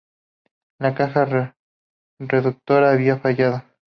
La 0.79 0.95
caja 0.95 1.27
reductora 2.19 2.89
había 2.91 3.19
fallado. 3.19 3.61